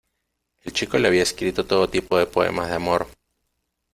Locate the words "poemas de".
2.25-2.73